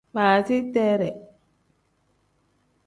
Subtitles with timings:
[0.15, 1.11] Baasiteree.